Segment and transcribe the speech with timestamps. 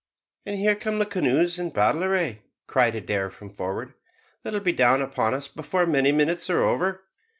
[0.47, 3.93] "And here come the canoes in battle array," cried Adair from forward.
[4.41, 7.03] "They will be down upon us before many minutes are over."